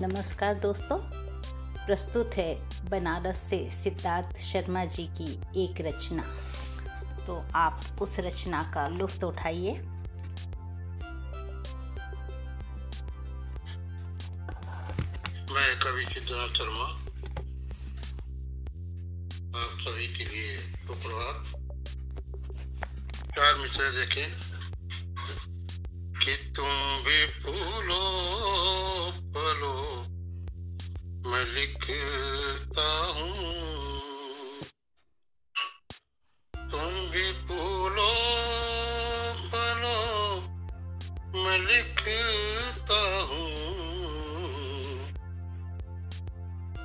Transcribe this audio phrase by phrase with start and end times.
[0.00, 0.98] नमस्कार दोस्तों।
[1.86, 2.54] प्रस्तुत है
[2.88, 5.32] बनारस से सिद्धार्थ शर्मा जी की
[5.64, 6.22] एक रचना।
[7.26, 9.72] तो आप उस रचना का लुफ्त उठाइए।
[15.52, 16.86] मैं कवि सिद्धार्थ शर्मा।
[19.60, 21.36] आप सभी के लिए सुप्रभात
[23.36, 24.28] चार मित्र देखें
[26.20, 26.70] कि तुम
[27.04, 27.26] भी
[31.54, 33.34] लिखता हूँ।
[36.54, 38.10] तुम भी फूलो,
[39.50, 39.98] फलो
[41.44, 43.00] मैं लिखता
[43.30, 43.50] हूँ।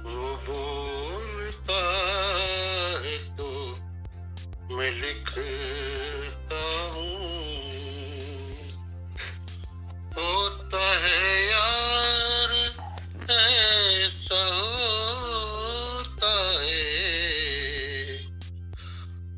[0.05, 1.81] वो बोलता
[3.05, 3.51] है तो
[4.75, 5.94] मैं लिखता